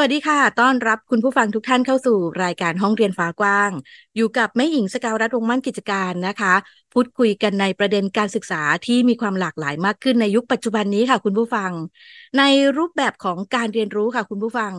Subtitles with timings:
[0.00, 3.70] วัสดีค่ะ ต้อนรับคุณผู้ฟังทุกท่านเข้าสู่รายการห้องเรียนฟ้ากว้าง
[4.16, 6.54] อยู่กับแม่หญิงสกาวรัฐวงมั่นกิจการนะคะ
[6.92, 11.70] พูดคุยกันในประเด็นการศึกษาที่มีความหลากหลายมากขึ้นในยุคปัจจุบันนี้ค่ะ คุณผู้ฟัง
[12.38, 12.42] ใน
[12.76, 14.72] รูปแบบของการเรียนรู้ค่ะ คุณผู้ฟัง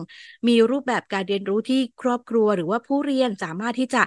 [0.48, 4.02] มีรูปแบบการเรียนรู้ที่ครอบครัวหรือว่าผู้เรียนสามารถที่จะ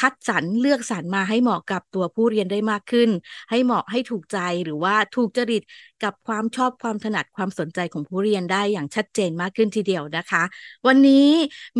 [0.00, 3.10] คัดสรรเลือกสรรมาให้เหมาะกับตัวผู้เรียนได้มากขึ้น
[3.50, 5.62] ให้เหมาะให้ถูกใจหรือว่าถูกจริต
[6.02, 10.42] กับความชอบความถนัดความสนใจของผู้เรียนได้อย่างชัดเจนมากขึ้นทีเดียวนะคะ
[10.86, 11.28] วันนี้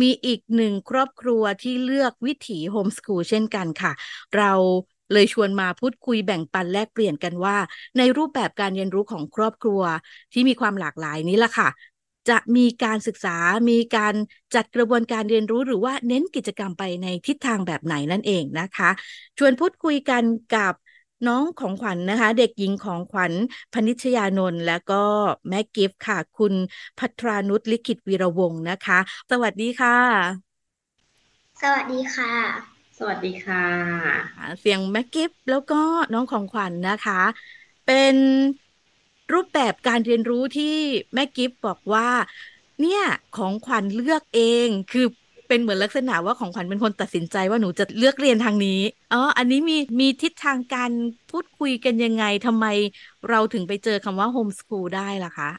[0.01, 3.91] มีอีกหนึ่งครอบครัวที่เลือกวิถีโฮมสกูลเช่นกันค่ะ
[4.37, 4.51] เรา
[5.13, 7.57] เลยชวนมาพูดคุยแบ่งปันแลกเปลี่ยนกันว่า
[7.97, 9.81] ในรูปแบบการเรียนรู้ของครอบครัว
[10.33, 11.69] ที่มีความหลากหลายนี้ล่ะค่ะ
[12.27, 13.37] จะมีการศึกษา
[13.69, 14.15] มีการ
[14.55, 18.89] จัดกระบวนการเรียนรู้หรือว่าเน้นกิจกรรมไปในทิศทางแบบไหนนั่นเองนะคะ
[19.37, 20.23] ชวนพูดคุยกัน
[20.55, 20.73] กับ
[21.27, 23.33] น้องของขวัญนนะคะ เด็กหญิงของขวัญ
[23.73, 25.03] พนิชยานนท์และก็
[25.49, 26.53] แม่กิฟต์ค่ะ คุณ
[26.97, 28.99] พัทรานุชลิขิตวีระวงศ์นะคะ
[29.31, 30.49] สวัสดีค่ะ
[31.61, 32.33] สวัสดีค่ะ
[32.97, 33.65] สวัสดีค่ะ
[34.59, 35.81] เสียงแม่กิฟต์แล้วก็
[36.13, 37.21] น้องของขวัญนนะคะ
[37.85, 38.15] เป็น
[39.33, 40.65] รูปแบบการเรียนรู้ที่
[41.13, 42.07] แม่กิฟบอกว่า
[42.79, 45.05] เนี่ยของขวัญเลือกเองคือ
[45.47, 48.79] เป็นเหมือนลักษณะว่าของขวัญเป็นคนตัดสินใจว่าหนูจะเลือกเรียนทางนี้
[49.11, 50.91] อ๋ออันนี้มีมีทิศทางการ
[51.29, 52.65] พูดคุยกันยังไงทำไม
[53.29, 55.49] เราถึงไปเจอคำว่าโฮมสคูลได้ล่ะคะ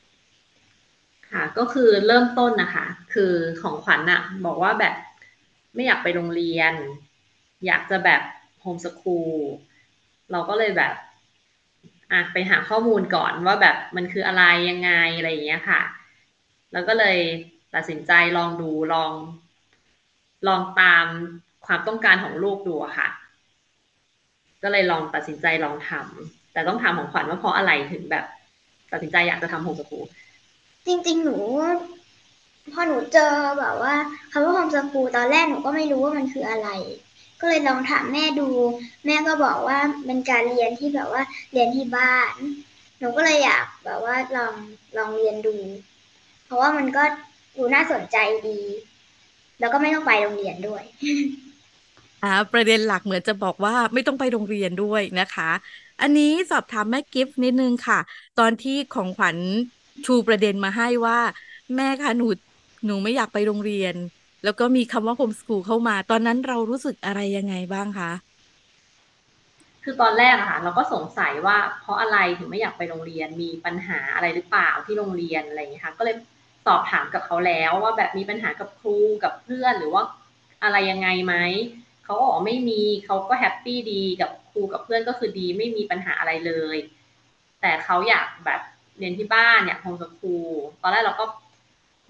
[1.31, 4.95] ค่ะก็คือเริ่มต้นนะคะ คือของขวัญอะบอกว่าแบบ
[5.75, 6.73] ไม่อยากไปโรงเรียน
[7.67, 8.23] อยากจะแบบ
[8.61, 9.31] โฮมสคูล
[10.31, 10.93] เราก็เลยแบบ
[12.13, 15.81] อะไปหาข้อมูลก่อนว่าแบบมันคืออะไรยังไงอะไรอย่างเงี้ยค่ะ
[16.73, 17.19] แล้วก็เลย
[17.75, 19.13] ตัดสินใจลองดูลอง
[20.49, 21.07] ลองตาม
[21.67, 23.09] ความต้องการของลูกดูค่ะ
[24.63, 28.25] ก็เลยลองตัดสินใจลองทำแต่ต้องถามของขวัญว่าเพราะอะไรถึงแบบ
[28.93, 30.07] ตัดสินใจอยากจะทำโฮมสกูล
[30.87, 31.37] จริง ๆ หนู
[32.73, 33.95] พอหนูเจอแบบว่า
[34.33, 36.69] คำว่าโฮมสกูลตอนแรกหนูก็ไม่รู้ว่ามันคืออะไร
[37.41, 38.49] ก็เลยลองถามแม่ดู
[39.07, 42.35] แม่ก็บอกว่าเป็นการเรียนที่แบบว่าเรียนที่บ้าน
[42.99, 44.55] หนูก็เลยอยากแบบว่าลอง
[44.97, 45.57] ลองเรียนดู
[46.45, 47.03] เพราะว่ามันก็
[47.57, 48.17] ดูน่าสนใจ
[48.49, 48.61] ดี
[49.59, 50.83] แล้วก็ไม่ต้องไปโรงเรียนด้วย
[52.23, 55.45] อ่าประเด็นหลักเหมือนจะบอกว่าไม่ต้องไปโรงเรียนด้วยนะคะ
[56.01, 57.99] อันนี้สอบถามแม่กิฟต์นิดนึงค่ะ
[58.37, 59.39] ตอนที่ของขวัญ
[60.05, 61.19] ชูประเด็นมาให้ว่า
[61.77, 62.25] แม่คะหนู
[62.85, 63.95] หนูไม่อยากไปโรงเรียน
[64.45, 68.11] แล้วก็มีคำว่าโฮมสกูลเข้ามา ตอนนั้นเรารู้สึกอะไรยังไงบ้างคะ
[69.85, 76.17] คือตอนแรกอะค่ะเราก็สงสัยว่าเพราะอะไรถึงไม่อยากไปโรงเรียนมีปัญหาอะไรหรือเปล่าที่โรงเรียนอะไรอย่างนี้ค่ะก็เลย
[76.67, 80.03] สอบถามกับเขาแล้วว่าแบบมีปัญหากับครูกับเพื่อนหรือว่า
[80.63, 81.35] อะไรยังไงไหม
[82.05, 86.77] เขาบอกไม่มีเขาก็ happy ดีกับครูกับเพื่อนก็คือดีไม่มีปัญหาอะไรเลย
[87.61, 88.61] แต่เขาอยากแบบ
[88.99, 90.53] เรียนที่บ้านอยาก homeschool
[90.83, 91.25] ตอนแรกเราก็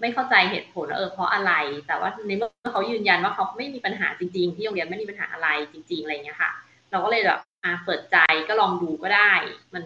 [0.01, 1.53] ไม่เข้าใจเหตุผลเออเพราะอะไร
[1.87, 6.51] แต่ว่าในเมื่อเขายืนยันว่าเขาไม่มีปัญหาจริง ๆ ที่โรงเรียนไม่มีปัญหาอะไรจริง ๆอะไรเงี้ยค่ะ
[6.91, 8.17] เราก็เลยแบบอ่าเปิดใจ
[8.47, 9.33] ก็ลองดูก็ได้
[9.73, 9.83] มัน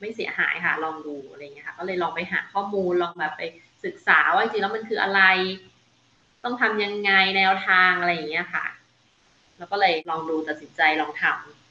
[0.00, 3.42] ไม่เสียหายค่ะ ลองดูอะไรเงี้ยค่ะ ก็เลยลองไปหาข้อมูลลองแบบไป
[3.84, 5.20] ศึกษาว่าจริงๆแล้วมันคืออะไร
[6.44, 8.64] ต้องทำยังไงแนวทางอะไรอย่างเงี้ยค่ะ
[9.58, 11.65] แล้วก็เลยลองดูตัดสินใจลองทำ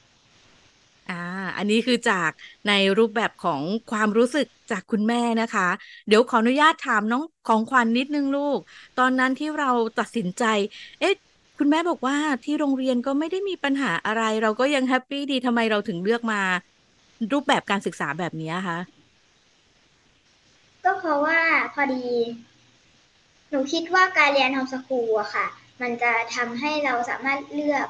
[1.08, 1.14] อ่า
[1.58, 2.32] อันนี้คือจาก
[2.68, 3.62] ในรูปแบบของ
[3.92, 5.68] ความรู้สึกจากคุณแม่นะคะ
[6.08, 8.60] เดี๋ยวขออนุญาตถามน้องของขวัญนนิดนึงลูก
[9.00, 10.44] ตอนนั้นที่เราตัดสินใจ
[11.00, 11.14] เอ๊ะ
[11.58, 16.42] คุณแม่บอกว่าที่โรงเรียนก็ไม่ได้มีปัญหาอะไร เราก็ยังแฮปปี้ดีทำไมเราถึงเลือกมา
[17.32, 18.78] รูปแบบการศึกษาแบบนี้คะ
[20.84, 21.40] ก็เพราะว่า
[21.74, 22.06] พอดี
[23.50, 25.46] หนูคิดว่าการเรียนโฮมสกูลอะค่ะ
[25.82, 27.88] มันจะทำให้เราสามารถเลือก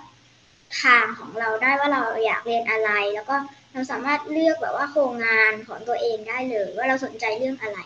[0.82, 3.36] ทางของเราได้ว่าเราอยากเรียนอะไร แล้วก็
[3.74, 7.80] เราสามารถเลือกแบบว่าโครงงานของตัวเองได้เลย ว่าเราสนใจเรื่องอะไร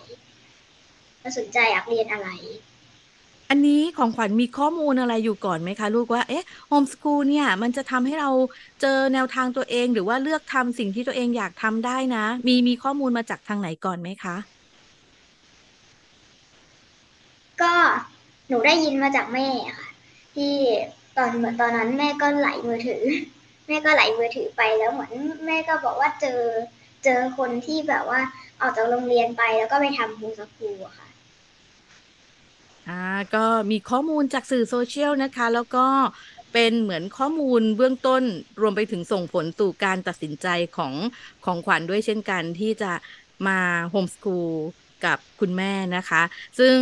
[1.21, 2.29] เราสนใจอยากเรียนอะไร
[3.49, 8.29] อันนี้ของขวัญมีข้อมูลอะไรอยู่ก่อนไหมคะ ลูกว่าเอ๊ะโฮมสกูลเนี่ย มันจะทำให้เรา
[8.81, 14.35] เจอแนวทางตัวเอง หรือว่าเลือกทำสิ่งที่ตัวเองอยากทำได้นะ มีมีข้อมูลมาจากทางไหนก่อนไหมคะ
[17.61, 17.73] ก็
[18.47, 19.47] หนูได้ยินมาจากแม่
[19.79, 19.89] ค่ะ
[20.35, 20.53] ที่
[21.19, 23.03] ตอนเมือตอนนั้นแม่ก็ไหลมือถือ
[23.67, 25.11] แม่ก็ไหลมือถือไปแล้วเหมือน
[25.45, 26.41] แม่ก็บอกว่าเจอ
[27.03, 28.19] เจอคนที่แบบว่า
[28.61, 31.07] ออกจากโรงเรียนไปแล้วก็ไปทำโฮมสกูลอะค่ะ
[32.89, 33.03] อ่า
[33.35, 35.85] ก็มีข้อมูลจากสื่อโซเชียลนะคะ แล้วก็
[36.53, 38.23] เป็นเหมือนข้อมูลเบื้องต้น
[38.61, 40.93] รวมไปถึงส่งผลสู่การตัดสินใจของ
[41.45, 42.91] ของขวัญด้วยเช่นกันที่จะ
[43.47, 44.51] มาโฮมสคูล
[45.05, 46.21] กับคุณแม่นะคะ
[46.59, 46.75] ซึ่ง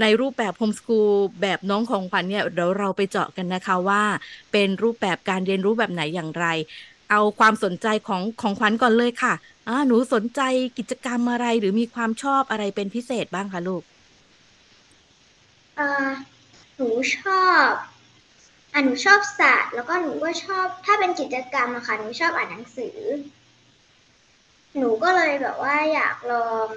[0.00, 1.10] ในรูปแบบโฮมสคูล
[1.42, 4.02] แบบน้องของขวัญเนี่ยเดี๋ยวเราไปเจาะกันนะคะว่า
[4.52, 6.46] เป็นรูปแบบการเรียนรู้แบบไหนอย่างไร
[7.10, 9.34] เอาความสนใจของของขวัญก่อนเลยค่ะ
[9.68, 10.40] อ่าหนูสนใจ
[10.78, 13.82] กิจกรรมอะไรหรือมีความชอบอะไรเป็นพิเศษบ้างคะลูก
[15.78, 15.84] อ่า
[16.76, 17.72] หนูชอบ
[18.72, 22.98] อะหนูชอบศาสตร์แล้วก็หนูก็ชอบถ้าเป็นกิจกรรมอะค่ะหนูชอบอ่านหนังสือ
[24.78, 26.36] หนูก็เลยแบบว่าอยากลอ
[26.66, 26.68] ง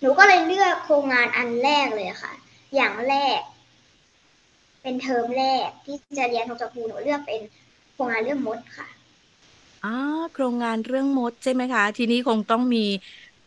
[0.00, 2.32] หนูก็เลยเลือกโครงงานอันแรกเลยค่ะ
[2.74, 3.40] อย่างแรก
[4.82, 7.40] เป็นเทอมแรกที่จะเรียนของจักรูหนูเลือกเป็น
[7.92, 8.86] โครงงานเรื่องมดค่ะ
[9.84, 9.94] อ่า
[10.34, 12.84] โครงงานเรื่องมดใช่ไหมคะ ทีนี้คงต้องมี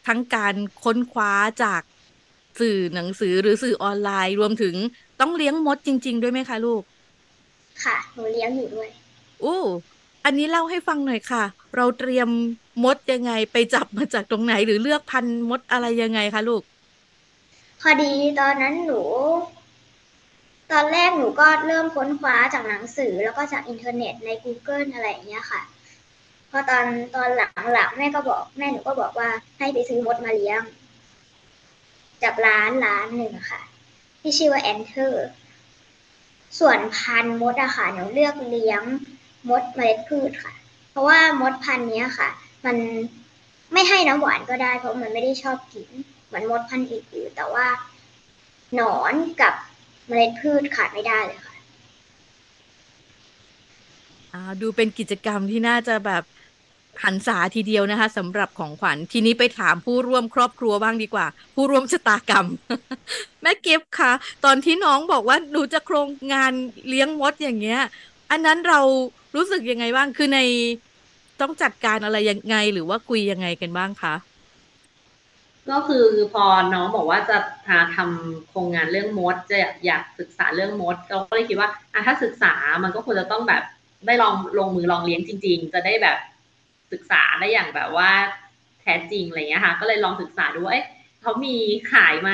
[0.07, 1.31] ทั้งการค้นคว้า
[1.63, 1.81] จาก
[2.59, 4.75] สื่อหนังสือหรือสื่อออนไลน์ รวมถึง
[5.19, 6.83] ต้องเลี้ยงมดจริง ๆ ด้วยไหมคะลูก
[7.83, 8.89] ค่ะ หนูเลี้ยงอยู่ด้วย
[9.43, 9.59] อู้
[10.25, 11.43] อันนี้เล่าให้ฟังหน่อยค่ะ
[11.75, 12.29] เราเตรียม
[12.83, 16.61] มดยังไงไปจับมาจากตรงไหนหรือเลือกพันธุ์มดอะไรยังไงคะลูก
[17.81, 19.01] พอดีตอนนั้นหนู
[20.71, 25.61] ตอนแรกหนูก็เริ่มค้นคว้าจากหนังสือแล้วก็จากอินเทอร์เน็ตใน Google อะไรอย่างเงี้ยค่ะ
[26.49, 26.85] พอตอน
[27.15, 27.29] ตอน
[27.73, 30.61] หลังๆแม่ก็บอกแม่หนูก็บอกว่าให้ไปซื้อมดมาเลี้ยง
[32.23, 33.61] จากร้านร้านหนึ่งค่ะ
[34.21, 35.27] ที่ชื่อว่าแอนเทอร์
[36.59, 38.83] ส่วนพันธุ์มดอะค่ะหนูเลือกเลี้ยง
[39.49, 40.53] มดเมล็ดพืชค่ะ
[40.91, 42.29] เพราะว่ามดพันธุ์เนี้ยค่ะ
[42.65, 42.77] มัน
[43.73, 45.89] ไม่ให้น้ำหวานก็ได้ เพราะมันไม่ได้ชอบกิน
[46.25, 47.65] เหมือนมดพันธุ์อื่นๆแต่ว่า
[48.75, 49.53] หนอนกับ
[50.07, 51.55] เมล็ดพืชขาดไม่ได้เลยค่ะ
[54.33, 56.23] อ่าดูเป็นกิจกรรมที่น่าจะแบบ
[57.03, 61.25] หันษาทีเดียวนะคะสำหรับของขวัญทีนี้ไปถามผู้ร่วมครอบครัวบ้างดีกว่า
[61.55, 62.45] ผู้ร่วมชะตากรรม
[63.41, 64.11] แม่กิฟต์คะ
[64.45, 66.51] ตอนที่น้องบอกว่าหนูจะโครงงาน
[66.89, 67.81] เลี้ยงมดอย่างเงี้ย
[68.31, 68.79] อันนั้นเรา
[69.35, 70.39] รู้สึกยังไงบ้างคือใน
[71.41, 74.15] ต้องจัดการอะไรยังไงหรือว่าคุยยังไงกันบ้างคะ
[75.69, 77.37] ก็คือพอน้องบอกว่าจะ
[77.67, 82.53] ทาทำโครงงานเรื่องมด จะอยากศึกษาเรื่องมด เราก็เลยคิดว่าอะถ้าศึกษา
[82.83, 83.63] มันก็ควรจะต้องแบบ
[84.05, 86.17] ได้ลองลงมือลองเลี้ยงจริง ๆ จะได้แบบ
[86.91, 88.09] ศึกษาได้อย่างแบบว่า
[88.81, 90.87] แท้จริงอะไรเงี้ยค่ะ ก็เลยลองศึกษาดูว่าเอ๊ะ
[91.21, 91.55] เขามี
[91.93, 92.31] ขายไหม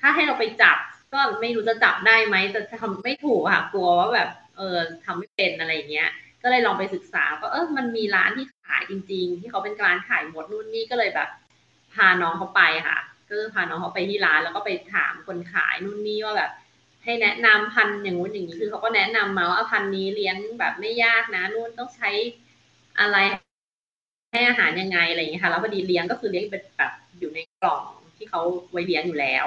[0.00, 0.78] ถ้าให้เราไปจับ
[1.12, 6.08] ก็ไม่รู้จะจับได้ไหมจะทำไม่ถูกค่ะกลัวว่าแบบ เออทำไม่เป็นอะไรเงี้ย
[6.42, 11.28] ก็เลยลองไปศึกษาก็เออมันมีร้านที่ขายจริง ๆ ที่เขาเป็นร้านขายหมดนู่นนี่ก็เลยแบบ
[11.94, 12.98] พาน้องเขาไปค่ะ
[13.28, 16.50] ก็คือพาน้องเขาไปที่ร้านแล้วก็ไปถามคนขายนู่นนี่ว่าแบบ
[17.04, 22.10] ให้แนะนำพันธุ์อย่างงู้นอย่างนี้คือเขาก็แนะนำมาว่าพันธุ์นี้เลี้ยงแบบไม่ยากนะนู่นต้องใช้
[23.00, 23.16] อะไร
[24.32, 27.82] ให้อาหารยังไงอะไรอย่างเงี้ยค่ะแล้วพอดีเลี้ยงก็คือเลี้ยงเป็นแบบอยู่ในกล่อง
[28.16, 28.40] ที่เขา
[28.72, 29.46] ไว้เลี้ยงอยู่แล้ว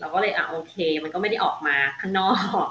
[0.00, 2.32] เราก็เลยอะโอเค มันก็ไม่ได้ออกมาข้างนอ
[2.64, 2.66] ก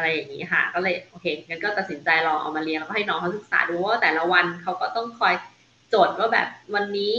[0.00, 5.34] อะไรอย่างนี้ค่ะ ก็เลยโอเคงั้นก็ตัดสินใจลองเอามาเลี้ยงแล้วก็ให้น้องเขาศึกษาดูว่าแต่ละวันเขาก็ต้องคอย
[5.94, 7.16] จดว่าแบบวันนี้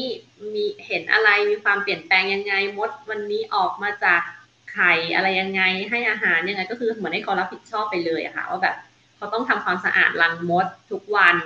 [0.54, 4.22] มีเห็นอะไรมีความเปลี่ยนแปลงยังไงมดวันนี้ออกมาจาก
[4.72, 8.76] ไข่อะไรยังไงให้อาหารยังไงก็คือเหมือนให้เขารับผิดชอบไปเลยค่ะ ว่าแบบ
[9.18, 11.38] เขาต้องทำความสะอาดรังมดทุกวัน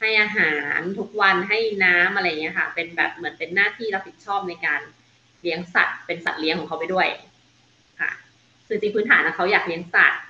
[0.00, 4.80] ให้อาหารทุกวันให้น้ำอะไรเงี้ยค่ะ เป็นแบบเหมือนเป็นหน้าที่รับผิดชอบในการ
[5.40, 7.08] เลี้ยงสัตว์ เป็นสัตว์เลี้ยงของเขาไปด้วย
[8.74, 10.20] คือจริงพื้นฐานนะเขาอยากเลี้ยงสัตว์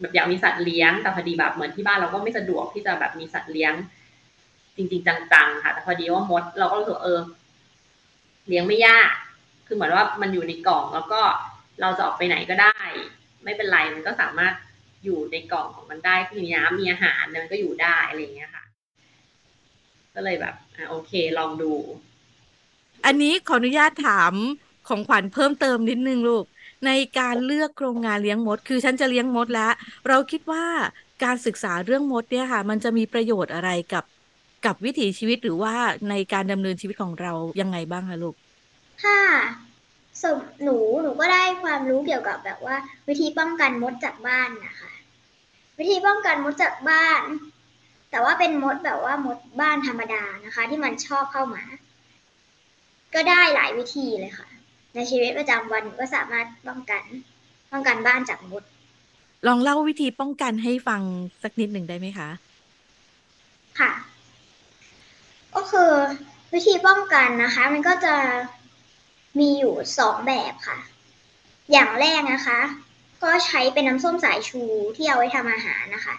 [0.00, 3.72] แบบอยากมีสัตว์เลี้ยงแต่พอดีแบบเหมือนที่บ้านเราก็ไม่สะดวกที่จะแบบมีสัตว์เลี้ยง
[4.76, 7.20] จริง ๆ จังๆ ค่ะ แต่พอดีว่ามดเราก็รู้สึกเออ
[8.48, 9.10] เลี้ยงไม่ยาก
[9.66, 11.20] คือเหมือนว่ามันอยู่ในกล่องแล้วก็
[11.80, 12.78] เราจะออกไปไหนก็ได้
[13.44, 14.54] ไม่เป็นไรมันก็สามารถ
[15.04, 18.64] อยู่ในกล่องของมันได้มีน้ำมีอาหารมันก็อยู่ได้อะไรอย่างเงี้ยค่ะ
[20.14, 21.72] ก็เลยแบบอโอเคลองดู
[23.04, 24.34] อันนี้ขออนุญาตถาม
[24.88, 26.44] ของขวัญเพิ่มเติมนิดนึงลูก
[26.86, 29.72] ในการเลือกโครงงานเลี้ยงมด คือฉันจะเลี้ยงมดแล้ว
[30.08, 30.64] เราคิดว่า
[31.24, 34.04] การศึกษาเรื่องมดเนี่ยค่ะ มันจะมีประโยชน์อะไรกับ
[34.62, 35.74] กับวิถีชีวิตหรือว่า
[36.08, 38.34] ในการดำเนินชีวิตของเรายังไงบ้างคะลูก
[39.04, 39.22] ค่ะ
[40.22, 42.76] สมหนูหนูก็ได้ความรู้เกี่ยวกับแบบว่า
[43.08, 44.90] วิธีป้องกันมดจากบ้านนะคะ
[45.78, 47.22] วิธีป้องกันมดจากบ้าน
[48.10, 51.62] แต่ว่าเป็นมดแบบว่ามดบ้านธรรมดานะคะ ที่มันชอบเข้ามา
[53.14, 54.46] ก็ได้หลายวิธีเลยค่ะ
[54.94, 57.02] ในชีวิตประจำวันหนูก็สามารถป้องกัน
[57.72, 58.62] ป้องกันบ้านจากมด
[59.46, 61.02] ลองเล่าวิธีป้องกันให้ฟัง
[61.42, 62.28] สักนิดหนึ่งได้ไหมคะ
[63.78, 63.92] ค่ะ
[65.54, 65.90] ก็คือ
[66.54, 68.14] วิธีป้องกันนะคะ มันก็จะ
[69.38, 70.78] มีอยู่สองแบบค่ะ
[71.72, 72.60] อย่างแรกนะคะ
[73.22, 74.62] ก็ใช้เป็นน้ำส้มสายชู
[74.96, 76.14] ที่เอาไว้ทำอาหารนะคะ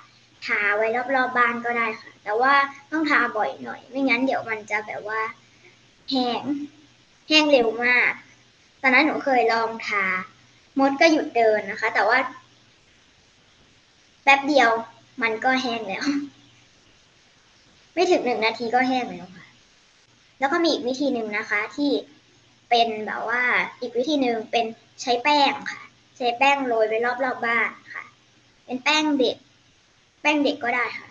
[0.45, 2.53] ทาไว้รอบๆบบ้านก็ได้ค่ะ แต่ว่า
[2.91, 5.21] ต้องทาบ่อยหน่อย ไม่งั้นเดี๋ยวมันจะแบบว่า
[6.09, 6.43] แห้ง
[7.27, 8.11] แห้งเร็วมาก
[8.85, 10.05] ตอนนั้นหนูเคยลองทา
[10.79, 12.17] มดก็หยุดเดินนะคะ แต่ว่า
[14.23, 14.69] แป๊บเดียว
[15.21, 16.05] มันก็แห้งแล้ว
[17.93, 19.45] ไม่ถึงหนึ่งนาทีก็แห้งแล้วค่ะ
[20.39, 21.91] แล้วก็มีอีกวิธีหนึ่งนะคะ ที่
[22.69, 23.41] เป็นแบบว่า
[23.81, 24.65] อีกวิธีหนึ่งเป็น
[25.01, 25.81] ใช้แป้งค่ะ
[26.17, 28.03] ใช้แป้งโรยไปรอบๆบบ้านค่ะ
[28.65, 29.37] เป็นแป้งเด็ก
[30.21, 31.09] แป้งเด็กก็ได้ค่ะ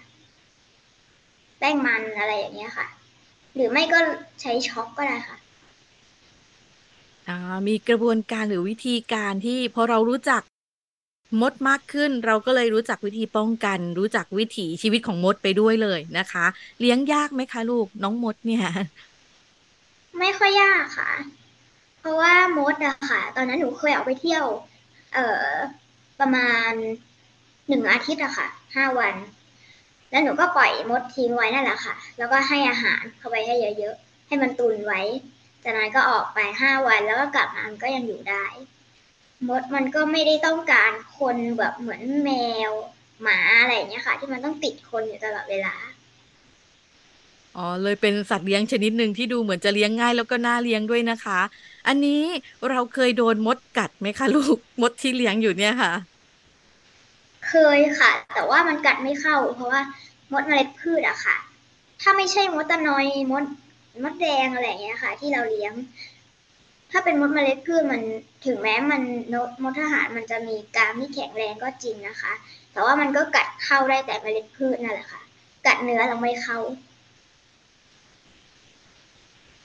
[1.59, 2.87] แป้งมันอะไรอย่างเงี้ยค่ะ
[3.55, 3.99] หรือไม่ก็
[4.41, 5.37] ใช้ช็อกก็ได้ค่ะ
[7.29, 7.37] อา
[7.69, 10.43] มีกระบวนการหรือวิธีการที่พอเรารู้จัก
[11.41, 16.47] มดมากขึ้น เราก็เลยรู้จักวิธีป้องกัน รู้จักวิถีชีวิตของมดไปด้วยเลยนะคะ
[16.81, 18.65] เลี้ยงยากไหมคะลูกน้องมดเนี่ย
[20.19, 21.13] ไม่ค่อยยากค่ะ
[21.99, 24.45] เพราะว่ามดอะค่ะ ตอนนั้นหนูเคยออกไปเที่ยว
[25.15, 25.49] เอ่อ
[26.21, 26.71] ประมาณ
[27.69, 29.15] หนึ่งอาทิตย์อะค่ะห้าวัน
[30.11, 35.01] แล้วหนูก็ปล่อยมดทิ้งไว้นั่นแหละค่ะ แล้วก็ให้อาหารเข้าไปให้เยอะๆให้มันตุนไว้
[35.65, 38.45] จากนั้นก็ออกไปห้าวันแล้วก็กลับมามันก็ยังอยู่ได้
[39.49, 42.31] มดมันก็ไม่ได้ต้องการคนแบบเหมือนแม
[42.71, 42.73] ว
[43.23, 45.75] หมาอะไรอย่างเงี้ยค่ะ ที่มันต้องติดคนอยู่ตลอดเวลา
[47.57, 51.41] อ๋อเลยเป็นสัตว์เลี้ยงชนิดหนึ่งที่ดูเหมือนจะเลี้ยงง่ายแล้วก็น่าเลี้ยงด้วยนะคะ
[51.87, 52.23] อันนี้
[52.69, 55.93] เราเคยโดนมดกัดไหมคะลูกมดที่เลี้ยงอยู่เนี่ยค่ะ
[57.49, 59.81] เคยค่ะ แต่ว่ามันกัดไม่เข้า เพราะว่า
[60.33, 61.37] มดเมล็ดพืชอะค่ะ
[62.01, 63.45] ถ้าไม่ใช่มดตะนอยมด
[64.03, 65.73] มดแดงอะไรอย่างเงี้ยค่ะ ที่เราเลี้ยง
[66.91, 68.03] ถ้าเป็นมดเมล็ดพืชมัน
[68.47, 69.03] ถึงแม้มัน
[69.35, 72.33] นกมดทหารมันจะมีกรามที่แข็งแรงก็จริงนะคะ
[72.73, 75.23] แต่ว่ามันก็กัดเข้าได้แต่เมล็ดพืชนั่นแหละค่ะ
[75.67, 76.59] กัดเนื้อเราไม่เข้า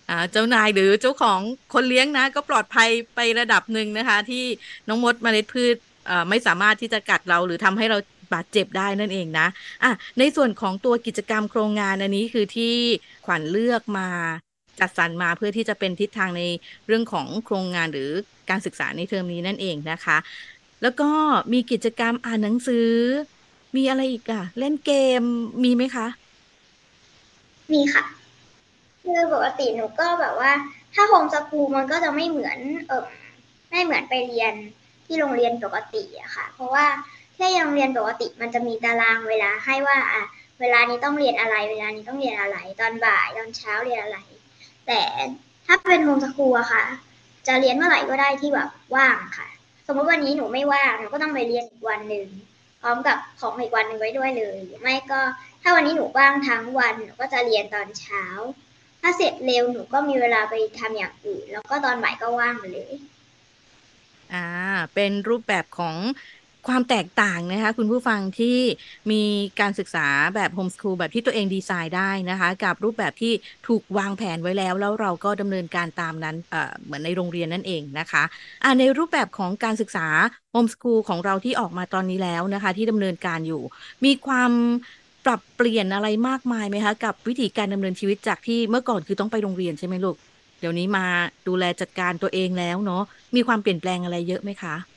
[0.10, 1.40] อ่าเจ้านายหรือเจ้าของ
[1.74, 4.44] คนเลี้ยงนะ ก็ปลอดภัยไประดับหนึ่งนะคะ ที่
[4.88, 5.76] น้องมดเมล็ดพืช
[6.30, 7.98] ไม่สามารถที่จะกัดเราหรือทำให้เรา
[8.34, 9.48] บาดเจ็บได้นั่นเองนะ
[9.84, 12.76] อะในส่วนของตัวกิจกรรมโครงงานอันนี้คือที่
[13.26, 14.08] ขวัญเลือกมา
[14.80, 16.44] จัดสรรมาเพื่อที่จะเป็นทิศทางใน
[16.88, 18.10] เรื่องของโครงงานหรือ
[18.50, 20.18] การศึกษาในเทอมนี้นั่นเองนะคะ
[20.82, 21.10] แล้วก็
[21.54, 22.90] มีกิจกรรมอ่านหนังสือ
[23.76, 25.24] มีอะไรอีกอะเล่นเกม
[25.64, 26.08] มีไหมคะ
[27.74, 28.04] มีค่ะ
[29.04, 30.52] คือปกติหนูก็แบบว่า
[30.94, 32.58] ถ้าโฮมสกูลมันก็จะไม่เหมือน
[32.88, 33.04] เออ
[33.70, 34.54] ไม่เหมือนไปเรียน
[35.06, 36.86] ที่โรงเรียนปกติอะค่ะ เพราะว่า
[37.38, 40.24] ที่โรงเรียนปกติมันจะมีตารางเวลาให้ว่าอะ
[40.62, 44.20] เวลานี้ต้องเรียนอะไร เวลานี้ต้องเรียนอะไร ตอนบ่ายตอนเช้าเรียนอะไร
[44.88, 45.02] แต่
[45.66, 46.84] ถ้าเป็นโฮมสกูลอะค่ะ
[47.48, 49.48] จะเรียนเมื่อไหร่ก็ได้ที่แบบว่างค่ะ
[49.88, 52.28] สมมติวันนี้หนูไม่ว่างหนูก็ต้องไปเรียนอีกวันหนึ่ง
[52.82, 55.20] พร้อมกับของอีกวันหนึ่งไว้ด้วยเลย ไม่ก็
[55.62, 58.26] ถ้าวันนี้หนูว่างทั้งวันหนูก็จะเรียนตอนเช้า
[59.02, 62.94] ถ้าเสร็จเร็วหนูก็มีเวลาไปทำอย่างอื่น แล้วก็ตอนบ่ายก็ว่างเลย
[64.34, 64.48] อ่า
[64.94, 65.96] เป็นรูปแบบของ
[66.68, 68.58] ความแตกต่างนะคะคุณผู้ฟังที่
[69.12, 69.24] มี
[69.60, 73.34] การศึกษาแบบโฮมส o ูลแบบที่ตัวเองดีไซน์ได้นะคะกับรูปแบบที่
[73.68, 76.36] ถูกวางแผนไว้แล้ว แล้วเราก็ดำเนินการตามนั้น
[76.84, 78.24] เหมือนในโรงเรียนนั่นเองนะคะ
[78.64, 80.08] อ่าในรูปแบบของการศึกษา
[80.52, 83.62] โฮมส o ูลของเราที่ออกมาตอนนี้แล้วนะคะ ที่ดำเนินการอยู่
[84.06, 84.52] มีความ
[85.26, 90.16] ปรับเปลี่ยนอะไรมากมายไหมคะกับวิธีการดำเนินชีวิตจากที่เมื่อก่อนคือต้องไปโรงเรียนใช่ไหมลูก
[90.60, 91.06] เดี๋ยวนี้มา
[91.48, 93.04] ดูแลจัดการตัวเองแล้วเนาะ
[93.36, 94.97] มีความเปลี่ยนแปลงอะไรเยอะไหมคะ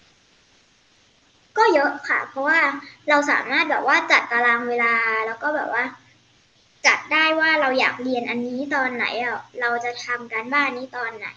[1.61, 2.61] ก็เยอะค่ะ เพราะว่า
[3.09, 4.95] เราสามารถแบบว่าจัดตารางเวลา
[5.27, 5.85] แล้วก็แบบว่า
[6.87, 11.29] จัดได้ว่าเราอยากเรียนอันนี้ตอนไหนอะเราจะทำการบ้านนี้ตอนไหน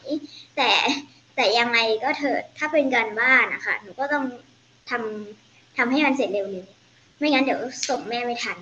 [0.58, 0.70] แต่
[1.36, 4.26] แต่ยังไงก็เถิดถ้าเป็นการบ้านนะคะหนูก็ต้อง
[4.90, 8.58] ทำทำให้มันเสร็จเร็วๆไม่งั้นเดี๋ยวส่งแม่ไม่ทัน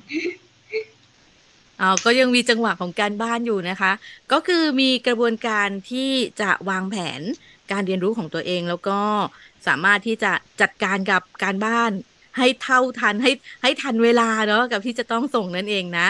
[1.82, 3.92] อ๋อก็ยังมีจังหวะของการบ้านอยู่นะคะ
[4.32, 7.22] ก็คือมีกระบวนการที่จะวางแผน
[7.72, 9.00] การเรียนรู้ของตัวเองแล้วก็
[9.68, 11.92] สามารถที่จะจัดการกับการบ้าน
[12.38, 16.08] ให้เท่าทันให้ให้ทันเวลาเนาะกับที่จะต้องส่งนั่นเองนะ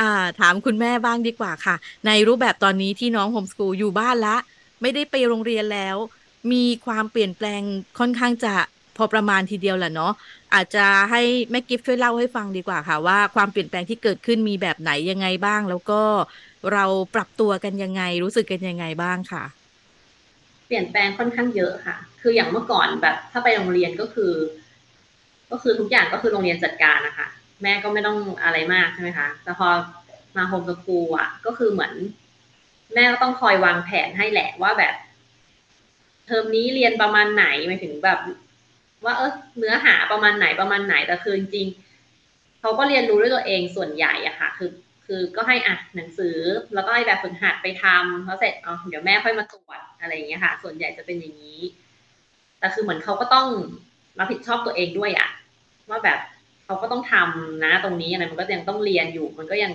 [0.00, 4.36] อ่าถามคุณแม่บ้างดีกว่าค่ะ ในรูปแบบตอนนี้ที่น้องโฮมสกูลอยู่บ้านละ
[4.82, 5.96] ไม่ได้ไปโรงเรียนแล้ว
[6.52, 7.60] มีความเปลี่ยนแปลง
[7.98, 8.54] ค่อนข้างจะ
[8.96, 10.12] พอประมาณทีเดียวแหละเนาะ
[10.54, 16.00] อาจจะให้แม่กิฟต์ช่วยเล่าให้ฟังดีกว่าค่ะ ว่าความเปลี่ยนแปลงที่เกิดขึ้นมีแบบไหนยังไงบ้าง แล้วก็
[16.72, 19.44] เราปรับตัวกันยังไงรู้สึกกันยังไงบ้างค่ะ
[20.72, 24.32] ลี่ยนแปลงค่อนข้างเยอะค่ะ คืออย่างเมื่อก่อนแบบ ถ้าไปโรงเรียนก็คือ
[25.50, 27.28] ก็คือทุกอย่างก็คือโรงเรียนจัดการนะคะ
[27.62, 29.68] แม่ก็ไม่ต้องอะไรมากใช่ไหมคะแต่พอ
[30.36, 31.92] มาโฮมสกูลอะ ก็คือเหมือน
[32.94, 34.94] แม่ก็ต้องคอยวางแผนให้แหละว่าแบบ
[36.26, 38.20] เทอมนี้เรียนประมาณไหนหมายถึงแบบ
[39.04, 44.70] ว่าเออเนื้อหาประมาณไหนประมาณไหนแต่คือจริงๆเขาก็เรียนรู้ด้วยตัวเองส่วนใหญ่อะค่ะ คือ
[45.14, 46.36] คือก็ให้อะหนังสือ
[46.74, 51.60] แล้วก็ให้แบบฝึกหัดไปทำพอเสร็จอ๋อเดี๋ยวแม่ค่อยมาตรวจอะไรอย่างเงี้ยค่ะ ส่วนใหญ่จะเป็นอย่างนี้
[52.58, 53.48] แต่คือเหมือนเขาก็ต้อง
[54.18, 55.28] รับผิดชอบตัวเองด้วยอะ
[55.90, 56.18] ว่าแบบ
[56.64, 59.72] เขาก็ต้องทำนะตรงนี้อะไรมันก็ยังต้องเรียนอยู่ มันก็ยัง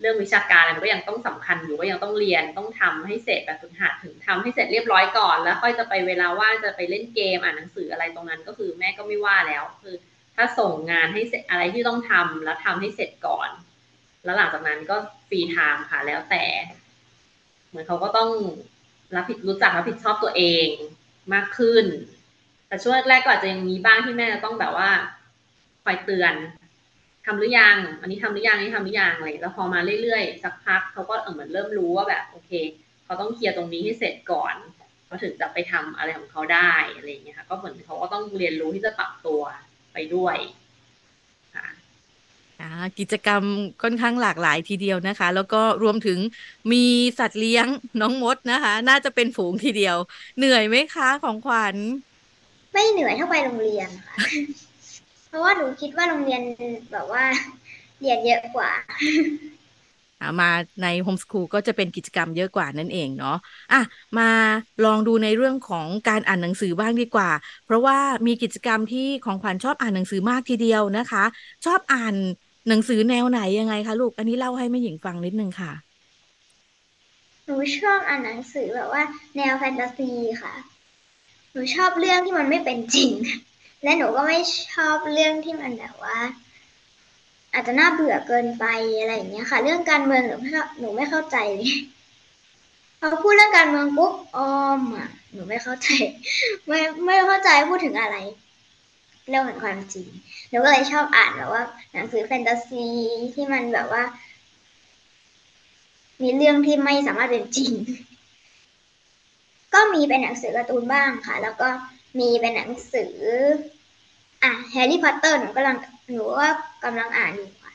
[0.00, 9.94] เรื่องวิชาการอะไรมันก็ยังต้องสำคัญอยู่ก็ยังต้องเรียนต้องทำให้เสร็จแบบฝึกหัดถึงทำให้เสร็จเรียบร้อยก่อน แล้วค่อยจะไปเวลาว่างจะไปเล่นเกมอ่านหนังสืออะไรตรงนั้นก็คือแม่ก็ไม่ว่าแล้วคือ
[10.36, 13.50] ถ้าส่งงานให้เสร็จอะไรที่ต้องทำแล้วทำให้เสร็จก่อน
[14.24, 14.96] แล้วหลังจากนั้นก็
[15.28, 16.44] free time ค่ะ แล้วแต่
[17.68, 18.30] เหมือนเขาก็ต้อง
[19.14, 20.66] รับผิดรู้จักรับผิดชอบตัวเอง
[21.34, 21.84] มากขึ้น
[22.68, 24.90] แต่ช่วงแรกก็อาจจะยังมีบ้างที่แม่จะต้องแบบว่า
[25.84, 26.34] คอยเตือน
[27.26, 32.50] ทำหรือยัง อันนี้ทำหรือยังอันนี้ทำหรือยังอะไรแล้วพอมาเรื่อยๆสักพักเขาก็เหมือนเริ่มรู้ว่าแบบ โอเค
[33.04, 34.54] เขาต้องเคลียร์ตรงนี้ให้เสร็จก่อน
[35.06, 39.40] เขาถึงจะไปทำอะไรของเขาได้อะไรอย่างเงี้ยค่ะ ก็เหมือนเขาก็ต้องเรียนรู้ที่จะปรับตัว
[39.92, 40.36] ไปด้วย
[42.98, 43.44] กิจกรรม
[43.82, 46.18] ค่อนข้างหลากหลายทีเดียวนะคะ แล้วก็รวมถึง
[46.72, 46.84] มี
[47.18, 47.66] สัตว์เลี้ยง
[48.00, 49.96] น้องมดนะคะ น่าจะเป็นฝูงทีเดียว
[50.38, 51.76] เหนื่อยไหมคะของขวัญ
[52.72, 54.16] ไม่เหนื่อยเท่าไปโรงเรียนค่ะ
[55.28, 56.42] เพราะว่าหนูคิดว่าโรงเรียน
[56.92, 57.24] แบบว่า
[58.00, 58.70] เรียนเยอะกว่า
[60.40, 60.50] มา
[60.82, 63.36] ในโฮมสคูลก็จะเป็นกิจกรรมเยอะกว่านั่นเองเนาะ
[63.72, 63.80] อะ
[64.18, 64.30] มา
[64.84, 67.30] ลองดูในเรื่องของการอ่านหนังสือบ้างดีกว่า
[67.64, 71.24] เพราะว่ามีกิจกรรมที่ของขวัญชอบอ่านหนังสือมากทีเดียวนะคะ
[71.64, 72.14] ชอบอ่าน
[72.68, 75.72] หนังสือแนวไหนยังไงคะลูก อันนี้เล่าให้แม่หญิงฟังนิดนึงค่ะ
[77.44, 79.02] หนูชอบอ่านหนังสือแบบว่า
[79.36, 80.10] แนวแฟนตาซี
[80.42, 80.54] ค่ะ
[81.52, 83.10] หนูชอบเรื่องที่มันไม่เป็นจริง
[83.82, 84.38] และหนูก็ไม่
[84.72, 86.18] ชอบเรื่องที่มันแบบว่า
[87.52, 88.64] อาจจะน่าเบื่อเกินไป
[89.00, 90.50] อะไรอย่างเงี้ยค่ะ เรื่องการเมืองหนูไม่
[90.80, 91.72] หนูไม่เข้าใจเลย
[93.00, 95.88] พอพูดเรื่องการเมืองปุ๊บออมอะหนูไม่เข้าใจ
[96.66, 98.16] ไม่ไม่เข้าใจพูดถึงอะไร
[99.28, 100.08] เรื่องของความจริง
[100.48, 101.62] หนูก็เลยชอบอ่านแบบว่า
[101.92, 102.86] หนังสือแฟนตาซี
[103.34, 104.02] ที่มันแบบว่า
[106.22, 107.72] มีเรื่องที่ไม่สามารถเป็นจริง
[109.74, 111.68] ก็มีเป็นหนังสือการ์ตูนบ้างค่ะ แล้วก็
[112.18, 113.16] มีเป็นหนังสือ
[114.42, 115.76] อะแฮร์รี่พอตเตอร์หนูกำลัง
[116.10, 116.50] หนูว่า
[116.84, 117.72] กำลังอ่านอยู่ค่ะ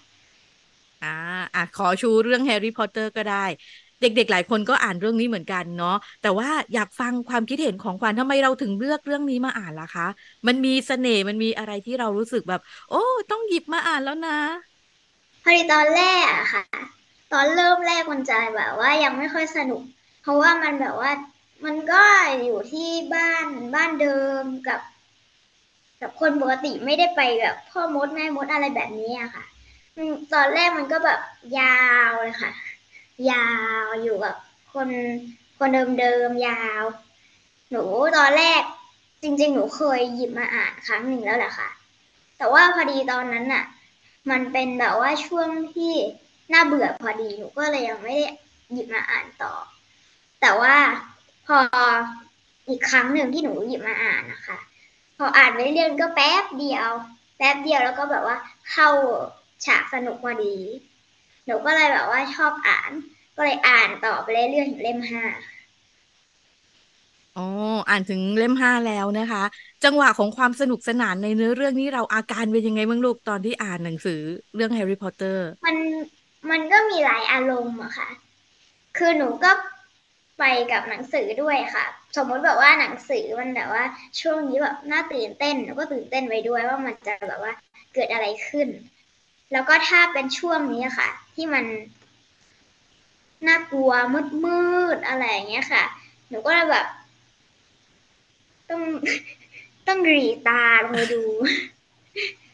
[1.01, 1.07] อ่า
[1.53, 3.35] อะขอชูเรื่องแฮร์รี่พอตเตอร์ก็ได้
[4.01, 10.07] เด็กๆ หลายคนก็อ่านเรื่องนี้เหมือนกันเนาะแต่ว่าอยากฟังความคิดเห็นของขวัญทำไมเราถึงเลือกเรื่องนี้มาอ่านล่ะคะ
[10.47, 12.95] มันมีเสน่ห์มันมีอะไรที่เรารู้สึกแบบ โอ้
[13.29, 14.31] ต้องหยิบมาอ่านแล้วนะ
[15.43, 16.63] พอดีตอนแรกอะค่ะ
[17.31, 19.81] ตอนเริ่มแรกมันจะแบบว่ายังไม่ค่อยสนุก
[20.21, 21.11] เพราะว่ามันแบบว่า
[21.65, 22.03] มันก็
[22.43, 24.79] อยู่ที่บ้านบ้านเดิมกับ
[26.01, 29.45] กับคนปกติไม่ได้ไปแบบพ่อมดแม่มดอะไรแบบนี้อะค่ะ
[30.33, 31.19] ตอนแรกมันก็แบบ
[31.57, 32.51] ยาวเลยค่ะ
[33.31, 33.49] ยา
[33.83, 34.35] วอยู่กับ
[34.73, 34.89] คน
[35.57, 36.83] คนเดิมๆยาว
[37.71, 37.83] หนู
[38.17, 38.61] ตอนแรก
[39.23, 41.69] จริง ๆ หนูเคยหยิบมาอ่านครั้งหนึ่งแล้วแหละค่ะ
[42.37, 43.63] แต่ว่าพอดีตอนนั้นน่ะ
[44.29, 45.93] มันเป็นแบบว่าช่วงที่
[46.53, 48.25] น่าเบื่อพอดีหนูก็เลยยังไม่ได้
[48.71, 49.53] หยิบมาอ่านต่อ
[50.41, 50.75] แต่ว่า
[51.47, 51.57] พอ
[52.69, 54.57] อีกครั้งหนึ่งที่หนูหยิบมาอ่านนะคะ
[55.17, 56.89] พออ่านไปเรื่อยก็แป๊บเดียว
[57.37, 58.37] แป๊บเดียวแล้วก็แบบว่า
[58.71, 58.89] เข้า
[59.65, 60.55] ฉากสนุกพอดี
[61.47, 62.91] หนูก็เลยแบบว่าชอบอ่าน
[63.35, 65.23] ก็เลยอ่านต่อไปเรื่อยๆถึงเล่มห้า
[67.35, 67.41] อ๋อ
[67.89, 69.39] อ่านถึงเล่มห้าแล้วนะคะ
[69.83, 74.13] จังหวะของความสนุกสนานในเนื้อเรื่องนี้เราอาการเป็นยังไงบ้างลูกตอนที่อ่านหนังสือ
[74.55, 75.75] เรื่องแฮร์รี่พอตเตอร์ มัน
[76.49, 78.09] มันก็มีหลายอารมณ์อะค่ะ
[78.97, 79.51] คือหนูก็
[80.39, 81.85] ไปกับหนังสือด้วยค่ะ
[82.17, 83.83] สมมติแบบว่าหนังสือมันแบบว่า
[84.21, 87.53] ช่วงนี้แบบน่าตื่นเต้นแล้วก็ตื่นเต้นไปด้วยว่ามันจะแบบว่า
[87.93, 88.67] เกิดอะไรขึ้น
[89.51, 91.65] แล้วก็ถ้าเป็นช่วงนี้ค่ะ ที่มัน
[93.47, 94.61] น่ากลัวมืดมื
[94.95, 95.83] ดอะไรอย่างเงี้ยค่ะ
[96.29, 96.85] หนูก็แบบ
[98.69, 98.81] ต้อง
[99.87, 101.21] ต้องหลีตาลงไปดู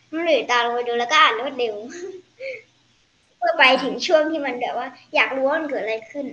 [0.10, 1.75] ต้องหลีตาลงไปดูแล้วก็อ่านรวดเร็ว
[3.38, 6.27] เพื่อไปถึงช่วงที่มันแบบว่า อยากรู้ว่ามันเกิดอะไรขึ้น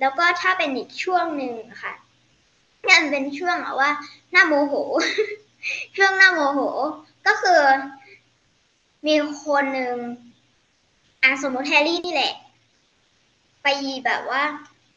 [0.00, 1.92] แล้วก็ถ้าเป็นอีกช่วงหนึ่งค่ะ
[2.88, 3.90] นั่นเป็นช่วงว่า
[4.32, 4.74] หน้าโมโห
[5.96, 6.60] ช่วงหน้าโมโห
[7.26, 7.60] ก็คือ
[9.06, 9.94] มีคนหนึ่ง
[11.22, 12.34] อะสมมติแฮร์รี่นี่แหละ
[13.62, 13.66] ไป
[14.06, 14.42] แบบว่า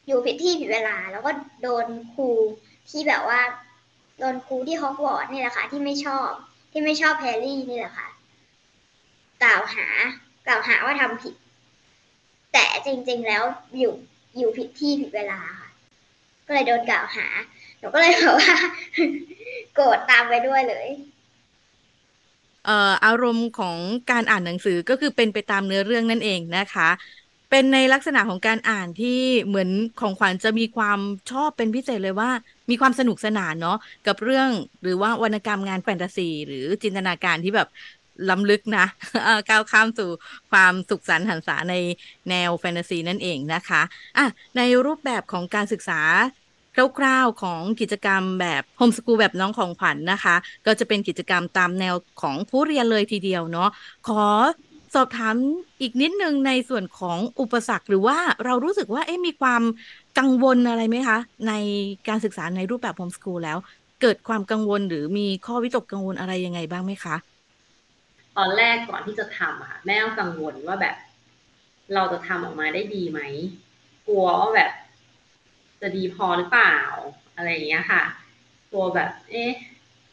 [0.06, 1.30] อยู่ผิดที่ผิดเวลา แล้วก็
[1.62, 2.28] โดนครู
[2.90, 3.40] ที่แบบว่า
[4.18, 6.30] โดนครูที่ฮอกวอตส์นี่แหละค่ะ ที่ไม่ชอบ
[6.72, 8.08] ที่ไม่ชอบแฮร์รี่นี่แหละค่ะ
[9.42, 9.86] กล่าวหา
[10.46, 11.34] กล่าวหาว่าทำผิด
[12.52, 13.42] แต่จริง ๆ แล้ว
[13.78, 13.94] อยู่
[14.38, 15.70] อยู่ผิดที่ผิดเวลาค่ะ
[16.46, 17.26] ก็เลยโดนกล่าวหา
[17.78, 18.54] หนูก็เลยแบบว่า
[19.74, 20.88] โกรธตามไปด้วยเลย
[22.62, 22.72] เอ่อ
[23.04, 23.78] อารมณ์ของ
[24.10, 26.88] การอ่านหนังสือก็คือเป็นไปตามเนื้อเรื่องนั่นเองนะคะ
[27.50, 29.08] เป็นในลักษณะของการอ่านที่
[29.46, 32.30] เหมือนของขวัญจะมีความชอบเป็นพิเศษเลยว่า
[32.70, 34.48] มีความสนุกสนานเนาะกับเรื่อง
[34.82, 37.68] หรือว่าวรรณกรรมงานแฟนตาซี หรือจินตนาการที่แบบ
[38.28, 38.84] ล้ำลึกนะ
[39.48, 40.08] ก้าวข้ามสู่
[40.50, 41.74] ความสุขสันต์หันษาใน
[42.28, 43.82] แนวแฟนตาซีนั่นเองนะคะ
[44.16, 44.24] อะ
[44.56, 46.00] ในรูปแบบของการศึกษา
[46.74, 50.34] คร่าวๆของกิจกรรมแบบโฮมสกูลแบบน้องของขวัญนนะคะ
[50.66, 53.68] ก็จะเป็นกิจกรรมตามแนวของผู้เรียนเลยทีเดียวเนาะ
[54.08, 54.24] ขอ
[54.94, 55.36] สอบถาม
[55.80, 59.62] อีกนิดนึงในส่วนของอุปสรรคหรือว่าเรารู้สึกว่าเอ๊มีความ
[60.18, 61.52] กังวลอะไรไหมคะ ใน
[62.08, 63.58] การศึกษาในรูปแบบโฮมสกูลแล้ว
[64.00, 67.16] เกิดความกังวลหรือมีข้อวิตกกังวลอะไรยังไงบ้างไหมคะ
[68.36, 70.96] ตอนแรกก่อนที่จะทำอะค่ะแม่ก็กังวลว่าแบบ
[71.94, 73.20] เราจะทำออกมาได้ดีไหม
[74.08, 74.70] กลัวว่าแบบ
[75.82, 76.76] จะดีพอหรือเปล่า
[77.36, 78.02] อะไรอย่างเงี้ยค่ะ
[78.70, 79.52] กลัวแบบ เอ๊ะ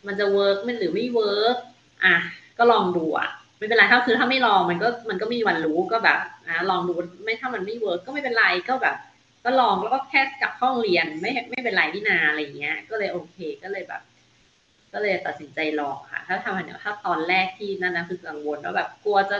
[0.07, 1.57] มันจะ work มันหรือไม่ work
[2.05, 2.15] อะ
[2.57, 8.95] ก็ลองดูอะ ไม่เป็นไรถ้าคือถ้าไม่ลองมันก็มันก็ไม่มีวันรู้ก็แบบอะลองดูไม่ถ้ามันไม่ work ก็ไม่เป็นไรก็แบบ
[9.45, 14.01] ก็ลองแล้วก็แค่กลับห้องเรียนไม่ไม่เป็นไรนี่นาอะไรเงี้ย ก็เลยโอเคก็เลยแบบ
[14.93, 19.37] ก็เลยตัดสินใจลองค่ะ ถ้าทำเนี่ยถ้าตอนแรกที่นั่นนะคือกังวลว่าแบบกลัวจะ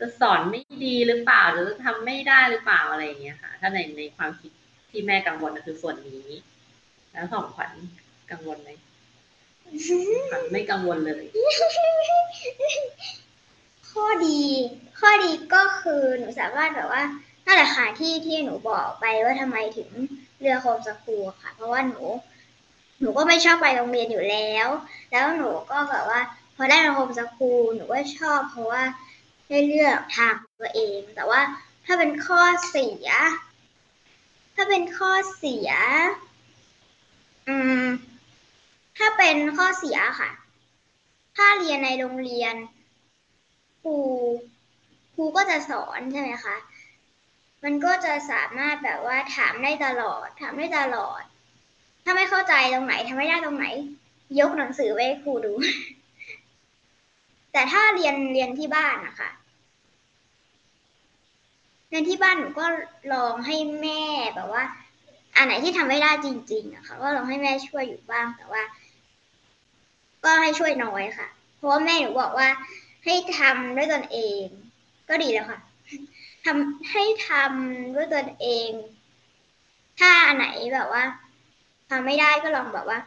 [0.00, 4.50] จะสอนไม่ดีหรือเปล่าหรือจะทำไม่ได้หรือเปล่าอะไรเงี้ยค่ะ ถ้าในในความคิด
[4.90, 6.28] ที่แม่กังวลก็คือส่วนนี้
[7.12, 7.72] แล้วของขวัญ
[8.30, 8.70] กังวลไหม
[10.30, 11.24] ขวัญไม่กังวลเลย
[13.90, 14.40] ข้อดี
[15.00, 17.02] ข้อดีก็คือหนูสามารถแบบว่า
[17.46, 19.90] นั่นแหละค่ะที่ที่หนูบอกไปว่าทำไมถึง
[20.40, 22.02] เลือกโฮมสกูลค่ะ เพราะว่าหนู
[23.00, 24.68] หนูก็ไม่ชอบไปโรงเรียนอยู่แล้ว
[25.10, 26.20] แล้วหนูก็แบบว่า
[26.56, 28.82] พอได้มาโฮมสกูลหนูก็ชอบเพราะว่า
[29.48, 31.40] ได้เลือกทางตัวเอง แต่ว่า
[31.84, 33.08] ถ้าเป็นข้อเสีย
[34.60, 35.70] ถ้าเป็นข้อเสีย
[37.48, 37.86] อืม
[38.98, 40.30] ถ้าเป็นข้อเสียค่ะ
[41.36, 42.54] ถ้าเรียนในโรงเรียน
[43.82, 43.96] ครู
[45.14, 46.56] ครูก็จะสอนใช่ไหมคะ
[47.64, 51.22] มันก็จะสามารถแบบว่าถามได้ตลอด ถามได้ตลอด
[52.04, 53.66] ถ้าไม่เข้าใจตรงไหนทำไม่ได้ตรงไหน
[54.40, 55.52] ยกหนังสือไว้ให้ครูดู
[57.52, 59.30] แต่ถ้าเรียนเรียนที่บ้านนะคะ
[61.88, 62.66] เรียนที่บ้านหนูก็
[63.12, 64.02] ลองให้แม่
[64.36, 64.64] แบบว่า
[65.36, 68.62] อันไหนที่ทำไม่ได้จริงๆนะคะก็ลองให้แม่ช่วยอยู่บ้างแต่ว่า
[70.24, 72.48] ก็ให้ช่วยน้อยค่ะ เพราะว่าแม่หนูบอกว่า
[73.04, 74.44] ให้ทำด้วยตนเอง
[75.08, 75.60] ก็ดีแล้วค่ะ
[76.44, 78.70] ทำให้ทำด้วยตนเอง
[79.98, 81.04] ถ้าอันไหนแบบว่า
[81.90, 82.98] ทำไม่ได้ก็ลองแบบว่า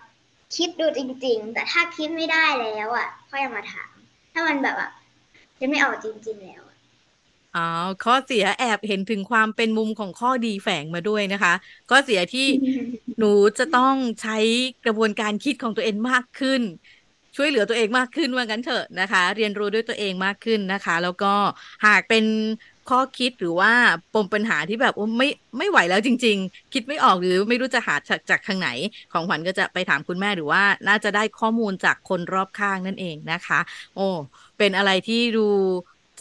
[0.55, 3.93] คิดดูจริง ๆ แต่ถ้าคิดไม่ได้แล้วอะค่อยมาถาม
[4.33, 4.91] ถ้ามันแบบอะ
[5.59, 6.61] จะไม่ออกจริง ๆ แล้ว
[7.53, 7.59] อ๋อ
[8.01, 11.53] ข้อเสียแอบเห็นถึงความเป็นมุมของข้อดีแฝงมาด้วยนะคะ
[11.89, 12.41] ข้อเสียที่
[13.17, 13.25] หนู
[13.57, 14.33] จะต้องใช้
[14.83, 16.61] กระบวนการคิดของตัวเองมากขึ้น
[17.35, 21.33] ช่วยเหลือตัวเองมากขึ้นว่างั้นเถอะนะคะ เรียนรู้ด้วยตัวเองมากขึ้นนะคะ แล้วก็
[21.85, 22.25] หากเป็น
[22.89, 23.71] ข้อคิดหรือว่า
[24.13, 28.67] ปมปัญหาที่แบบไม่ไม่ไหวแล้วจริง ๆ คิดไม่ออกหรือไม่รู้จะหาจากจากทางไหน
[29.11, 33.59] ของขวัญก็จะไปถามคุณแม่หรือว่าน่าจะได้ข้อมูลจากคนรอบข้างนั่นเองนะคะ
[33.93, 34.01] โอ้
[34.57, 35.39] เป็นอะไรที่ดู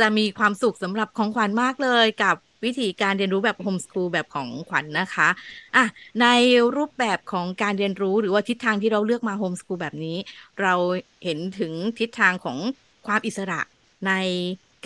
[0.00, 5.28] จะมีความสุขสำหรับของขวัญมากเลยกับวิธีการเรียนรู้แบบโฮมสคูลแบบของขวัญนนะคะ
[5.76, 5.84] อะ
[6.22, 6.26] ใน
[6.76, 10.16] รูปแบบของการเรียนรู้หรือว่าทิศทางที่เราเลือกมา homeschool แบบนี้
[10.60, 10.74] เรา
[11.24, 12.58] เห็นถึงทิศทางของ
[13.06, 13.60] ความอิสระ
[14.06, 14.12] ใน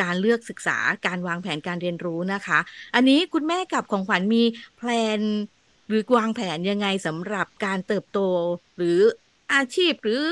[0.00, 2.58] การเลือกศึกษาการวางแผนการเรียนรู้นะคะ
[2.94, 4.42] อันนี้คุณแม่กับของขวัญมี
[4.76, 5.20] plan
[5.88, 8.18] หรือวางแผนยังไงสำหรับการเติบโต
[8.76, 8.98] หรือ
[9.54, 10.22] อาชีพหรือ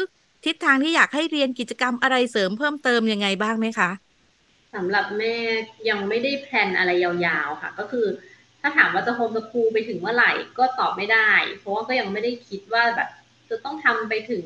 [0.45, 3.91] ทิศทางที่อยากให้เรียนกิจกรรมอะไรเสริมเพิ่มเติมยังไงบ้างไหมคะ
[4.75, 5.37] สำหรับแม่
[5.89, 8.07] ยังไม่ได้ plan อะไรยาวๆค่ะ ก็คือ
[8.61, 13.09] ถ้าถามว่าจะโฮมสคูลไปถึงเมื่อไหร่ ก็ตอบไม่ได้ เพราะว่าก็ยังไม่ได้คิดว่าแบบ
[13.51, 14.45] จะต้องทำไปถึง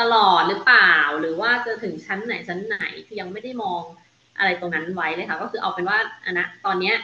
[0.00, 3.82] ตลอดหรือเปล่า หรือว่าจะถึงชั้นไหนชั้นไหนคือยังไม่ได้มอง
[4.38, 6.96] อะไรตรงนั้นไว้เลยค่ะ ก็คือเอาเป็นว่าอันนะตอนเนี้ย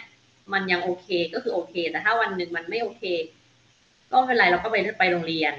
[0.52, 3.02] มันยังโอเคก็คือโอเค แต่ถ้าวันหนึ่งมันไม่โอเค
[4.10, 5.54] ก็ไม่เป็นไรเราก็ไปไปโรงเรียน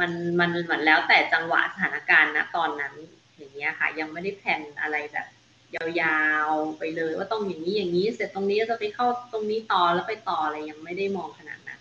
[0.00, 2.94] มันมันเหมือนแล้วแต่จังหวะสถานการณ์นะตอนนั้น
[3.36, 5.26] อย่างเงี้ยค่ะ ยังไม่ได้แพลนอะไรแบบ
[5.74, 11.80] ยาวๆไปเลยว่าต้องอย่างนี้อย่างนี้ เสร็จตรงนี้จะไปเข้าตรงนี้ต่อแล้วไปต่ออะไรยังไม่ได้มองขนาดนั้น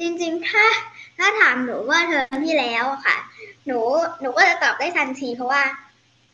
[0.00, 0.64] จริงๆ ถ้า
[1.18, 3.16] ถ้าถามหนูว่าเทอมที่แล้วค่ะ
[3.66, 3.78] หนู
[4.20, 5.62] หนูก็จะตอบได้ทันทีเพราะว่า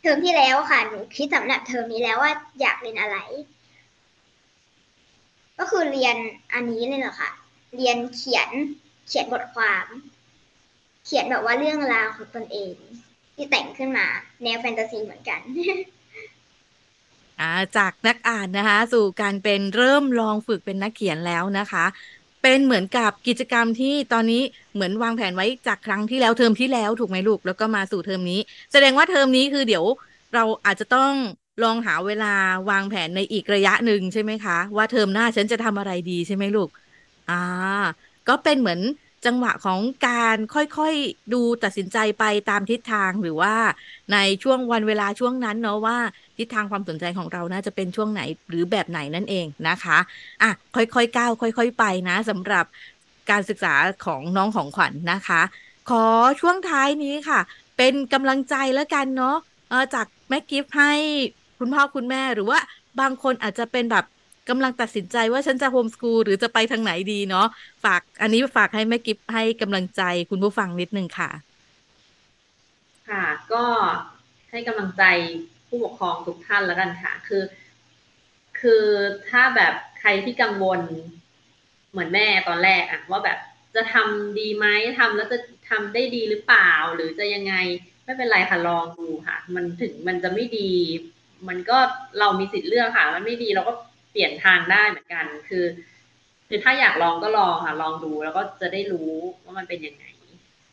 [0.00, 3.18] เทอมที่แล้วค่ะ หนูคิดสำหรับเทอมนี้แล้วว่าอยากเรียนอะไร
[5.58, 6.16] ก็คือเรียน
[6.54, 7.30] อันนี้เลยเหรอคะ
[7.76, 8.48] เรียนเขียน
[9.08, 9.86] เขียนบทความ
[11.04, 12.74] เขียนแบบว่าเรื่องราวของตนเอง
[13.34, 14.06] ที่แต่งขึ้นมา
[14.42, 15.40] แนวแฟนตาซีเหมือนกัน
[17.38, 17.44] อ่า
[17.76, 21.84] จากนักอ่านนะคะ สู่การเป็นเริ่มลองฝึกเป็นนักเขียนแล้วนะคะ
[22.42, 24.42] เป็นเหมือนกับกิจกรรมที่ตอนนี้
[24.74, 28.40] เหมือนวางแผนไว้จากครั้งที่แล้วเทอมที่แล้วถูกไหมลูกแล้วก็มาสู่เทอมนี้
[28.72, 29.84] แสดงว่าเทอมนี้คือเดี๋ยว
[30.34, 31.12] เราอาจจะต้อง
[31.62, 32.26] ลองหาเวลา
[32.70, 36.68] วางแผนในอีกระยะหนึ่งใช่ไหมคะ ว่าเทอมหน้าฉันจะทำอะไรดีใช่ไหมลูก
[37.28, 37.34] อ่า
[38.28, 38.80] ก็เป็นเหมือน
[39.26, 43.54] จังหวะของการค่อยๆดูตัดสินใจไปตามทิศทางหรือว่า
[44.12, 45.98] ในช่วงวันเวลาช่วงนั้นเนาะว่า
[46.38, 49.98] ทิศทางความสนใจของเราน่าจะเป็นช่วงไหนหรือแบบไหนนั่นเองนะคะ
[50.42, 52.64] อะค่อยๆก้าวค่อย ๆ ไปนะสำหรับ
[53.30, 53.74] การศึกษา
[54.06, 55.42] ของน้องของขวัญนนะคะ
[55.90, 56.04] ขอ
[56.40, 57.40] ช่วงท้ายนี้ค่ะ
[57.76, 59.36] เป็นกำลังใจแล้วกันเนาะ
[59.94, 60.92] จากแม่กิฟต์ให้
[61.58, 62.58] คุณพ่อคุณแม่หรือว่า
[63.00, 64.04] บางคนอาจจะเป็นแบบ
[64.48, 67.46] กำลังตัดสินใจว่าฉันจะโฮมสกูลหรือจะไปทางไหนดีเนาะ
[67.84, 71.30] ฝาก อันนี้ฝากให้แม่กิฟให้กำลังใจคุณผู้ฟังนิดนึงค่ะ
[73.08, 73.64] ค่ะ ก็
[74.50, 75.02] ให้กำลังใจ
[75.68, 77.42] ผู้ปกครองทุกท่านแล้วกันค่ะ คือ
[78.58, 78.84] คือ
[79.28, 80.80] ถ้าแบบใครที่กังวล
[81.90, 83.38] เหมือนแม่ตอนแรกอะว่าแบบ
[83.74, 84.66] จะทำดีไหม
[84.98, 85.38] ทำแล้วจะ
[85.70, 87.54] ทำได้ดีหรือเปล่า หรือจะยังไง
[88.04, 90.70] ไม่เป็นไรค่ะลองดูค่ะ มันถึงมันจะไม่ดี
[91.48, 91.78] มันก็
[92.18, 93.72] เรามีสิทธิ์เลือกค่ะ มันไม่ดีเราก็
[94.14, 95.64] เปลี่ยนทางได้เหมือนกัน คือ
[96.48, 99.10] คือถ้าอยากลองก็ลองค่ะ ลองดูแล้วก็จะได้รู้
[99.44, 100.04] ว่ามันเป็นยังไง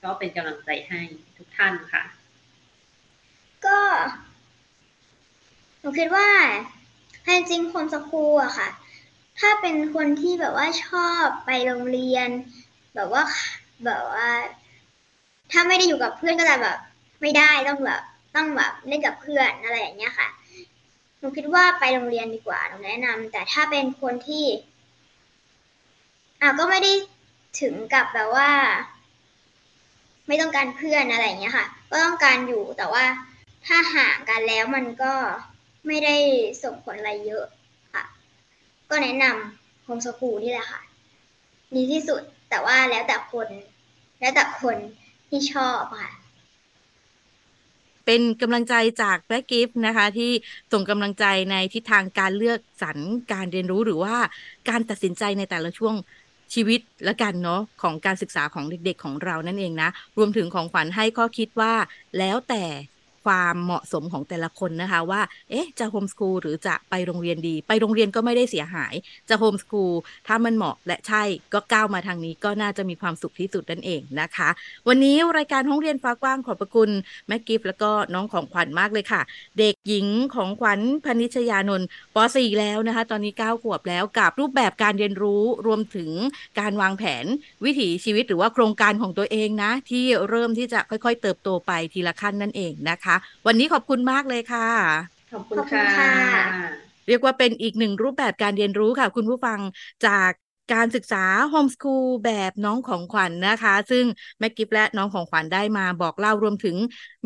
[0.04, 1.02] ก็เป็นกำลังใจให้
[1.38, 2.04] ทุกท่านค่ะ
[3.66, 3.80] ก็
[5.80, 6.28] หนูคิดว่า
[7.28, 8.70] จริงโฮมสคูอะค่ะ
[9.40, 12.30] ถ้าเป็นคนที่แบบว่าชอบไปโรงเรียน
[12.96, 13.24] แบบว่า
[13.86, 14.28] แบบว่า
[15.52, 16.78] ถ้าไม่ได้อยู่กับเพื่อนก็จะแบบ
[17.22, 18.02] ไม่ได้ต้องแบบ
[18.36, 20.28] ต้องแบบเล่นกับเพื่อนอะไรอย่างเงี้ยค่ะ
[21.22, 24.46] หนูคิดว่าไปโรงเรียนดีกว่าหนูแนะนำแต่ถ้าเป็นคนที่
[26.42, 26.92] อะก็ไม่ได้
[27.62, 28.50] ถึงกับแบบว่า
[30.28, 33.06] ไม่ต้องการเพื่อนอะไรอย่างเงี้ยค่ะ ก็ต้องการอยู่แต่ว่า
[33.66, 35.14] ถ้าห่างกันแล้วมันก็
[35.88, 36.16] ไม่ได้
[36.64, 37.46] ส่งผลอะไรเยอะ
[37.94, 38.04] ค่ะ
[38.90, 40.82] ก็แนะนำ homeschool นี่แหละค่ะ
[41.76, 43.48] ดีที่สุดแต่ว่าแล้วแต่คน
[44.20, 44.78] แล้วแต่คน
[45.30, 46.12] ที่ชอบค่ะ
[48.14, 50.32] เป็นกำลังใจจากแบ็กิฟต์นะคะ ที่
[50.72, 52.98] ส่งกำลังใจในทิศทางการเลือกสรร
[53.34, 54.16] การเรียนรู้หรือว่า
[54.70, 55.96] การตัดสินใจในแต่ละช่วง
[56.54, 61.74] ชีวิตละกันเนาะของการศึกษาของเด็กๆของเรานั่นเองนะ รวมถึงของขวัญให้ข้อคิดว่า
[62.18, 62.64] แล้วแต่
[63.26, 68.94] ความเหมาะสมของแต่ละคนนะคะว่า เอ๊ะ จะโฮมสคูลหรือจะไปโรงเรียนดี ไปโรงเรียนก็ไม่ได้เสียหาย
[69.30, 69.94] จะโฮมสคูล
[70.28, 74.50] ถ้ามันเหมาะและใช่ก็ก้าวมาทางนี้ก็น่าจะมีความสุขที่สุดนั่นเองนะคะ
[74.88, 76.90] วันนี้รายการห้องเรียนฟ้ากว้างขอบพระคุณ
[77.28, 79.22] แม่กิฟแล้วก็น้องของขวัญมากเลยค่ะ
[79.60, 86.10] เด็กหญิงของขวัญพนิชยานนท์ป .4 แล้วนะคะ ตอนนี้ 9 ขวบแล้วกับรูปแบบการเรียนรู้รวมถึง
[86.60, 87.26] การวางแผน
[87.66, 93.11] วิถีชีวิตหรือว่าโครงการของตัวเองนะ ที่เริ่มที่จะค่อยๆ เติบโตไปทีละขั้นนั่นเองนะคะ
[93.48, 94.68] วันนี้ขอบคุณมากเลยค่ะ
[95.32, 96.12] ขอบคุณขอบคุณค่ะค่ะ
[97.08, 99.60] เรียกว่าเป็นอีกหนึ่งรูปแบบการเรียนรู้ค่ะ คุณผู้ฟัง
[100.06, 100.32] จาก
[100.74, 104.06] การศึกษาโฮมสคูลแบบน้องของขวัญนนะคะ ซึ่ง
[104.40, 106.76] แม่กิฟและน้องของขวัญได้มาบอกเล่ารวมถึง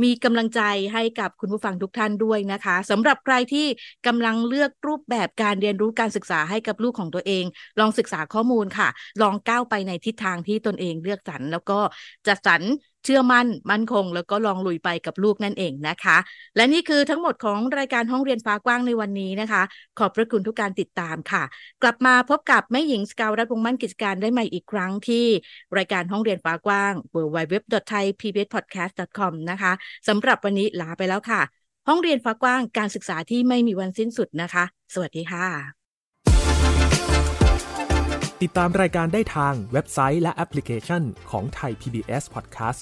[0.04, 0.62] มีกำลังใจ
[0.94, 3.68] ให้กับคุณผู้ฟังทุกท่านด้วยนะคะสำหรับใครที่
[4.08, 7.46] กำลังเลือกรูปแบบการเรียนรู้การศึกษาให้กับลูกของตัวเอง
[7.80, 8.88] ลองศึกษาข้อมูลค่ะ
[9.22, 11.80] ลองก้าวไปในทิศทางที่ตนเองเลือกสรรแล้วก็
[12.28, 12.62] จัดสรร
[13.06, 16.18] เชื่อมั่นมั่นคง แล้วก็ลองลุยไปกับลูกนั่นเองนะคะ
[16.56, 19.62] และนี่คือทั้งหมดของรายการห้องเรียนฟ้ากว้างในวันนี้นะคะ
[20.00, 21.44] ขอบพระคุณทุกการติดตามค่ะ
[21.82, 25.26] กลับมาพบกับแม่หญิงสกาวรัฐวงศ์มั่นกิจการได้ใหม่อีกครั้งที่
[25.78, 29.72] รายการห้องเรียนฟ้ากว้าง www.thaipbspodcast.com นะคะ
[30.08, 31.42] สำหรับวันนี้ลาไปแล้วค่ะ
[31.88, 34.64] ห้องเรียนฟ้ากว้างการศึกษาที่ไม่มีวันสิ้นสุดนะคะ
[34.94, 35.48] สวัสดีค่ะ
[38.44, 42.82] ติดตามรายการได้ทางเว็บไซต์และแอปพลิเคชันของไทย PBS Podcast